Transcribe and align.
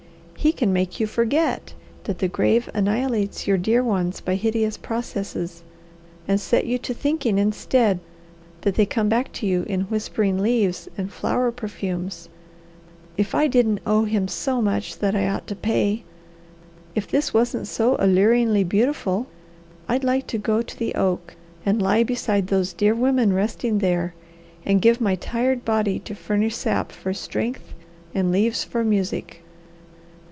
He 0.41 0.51
can 0.51 0.73
make 0.73 0.99
you 0.99 1.05
forget 1.05 1.75
that 2.05 2.17
the 2.17 2.27
grave 2.27 2.67
annihilates 2.73 3.45
your 3.45 3.59
dear 3.59 3.83
ones 3.83 4.21
by 4.21 4.33
hideous 4.33 4.75
processes, 4.75 5.61
and 6.27 6.41
set 6.41 6.65
you 6.65 6.79
to 6.79 6.95
thinking 6.95 7.37
instead 7.37 7.99
that 8.61 8.73
they 8.73 8.87
come 8.87 9.07
back 9.07 9.31
to 9.33 9.45
you 9.45 9.61
in 9.69 9.81
whispering 9.81 10.39
leaves 10.39 10.89
and 10.97 11.11
flower 11.13 11.51
perfumes. 11.51 12.27
If 13.17 13.35
I 13.35 13.45
didn't 13.45 13.81
owe 13.85 14.05
him 14.05 14.27
so 14.27 14.63
much 14.63 14.97
that 14.97 15.15
I 15.15 15.27
ought 15.29 15.45
to 15.45 15.55
pay, 15.55 16.01
if 16.95 17.07
this 17.07 17.35
wasn't 17.35 17.67
so 17.67 17.95
alluringly 17.99 18.63
beautiful, 18.63 19.27
I'd 19.87 20.03
like 20.03 20.25
to 20.25 20.39
go 20.39 20.63
to 20.63 20.75
the 20.75 20.95
oak 20.95 21.35
and 21.67 21.79
lie 21.79 22.01
beside 22.01 22.47
those 22.47 22.73
dear 22.73 22.95
women 22.95 23.31
resting 23.31 23.77
there, 23.77 24.15
and 24.65 24.81
give 24.81 24.99
my 24.99 25.13
tired 25.13 25.63
body 25.63 25.99
to 25.99 26.15
furnish 26.15 26.55
sap 26.55 26.91
for 26.91 27.13
strength 27.13 27.75
and 28.15 28.31
leaves 28.31 28.63
for 28.63 28.83
music. 28.83 29.43